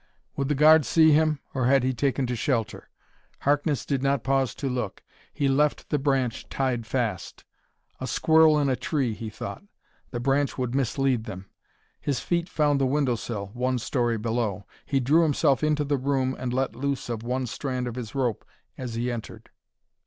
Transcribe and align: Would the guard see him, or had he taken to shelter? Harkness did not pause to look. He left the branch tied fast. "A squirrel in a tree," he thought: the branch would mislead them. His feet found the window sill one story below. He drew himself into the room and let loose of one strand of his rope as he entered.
Would 0.35 0.47
the 0.47 0.55
guard 0.55 0.83
see 0.83 1.11
him, 1.11 1.41
or 1.53 1.67
had 1.67 1.83
he 1.83 1.93
taken 1.93 2.25
to 2.25 2.35
shelter? 2.35 2.89
Harkness 3.41 3.85
did 3.85 4.01
not 4.01 4.23
pause 4.23 4.55
to 4.55 4.67
look. 4.67 5.03
He 5.31 5.47
left 5.47 5.89
the 5.91 5.99
branch 5.99 6.49
tied 6.49 6.87
fast. 6.87 7.43
"A 7.99 8.07
squirrel 8.07 8.57
in 8.57 8.67
a 8.67 8.75
tree," 8.75 9.13
he 9.13 9.29
thought: 9.29 9.63
the 10.09 10.19
branch 10.19 10.57
would 10.57 10.73
mislead 10.73 11.25
them. 11.25 11.51
His 11.99 12.19
feet 12.19 12.49
found 12.49 12.81
the 12.81 12.87
window 12.87 13.13
sill 13.13 13.51
one 13.53 13.77
story 13.77 14.17
below. 14.17 14.65
He 14.87 14.99
drew 14.99 15.21
himself 15.21 15.63
into 15.63 15.83
the 15.83 15.97
room 15.99 16.35
and 16.39 16.51
let 16.51 16.75
loose 16.75 17.07
of 17.07 17.21
one 17.21 17.45
strand 17.45 17.87
of 17.87 17.93
his 17.93 18.15
rope 18.15 18.43
as 18.79 18.95
he 18.95 19.11
entered. 19.11 19.51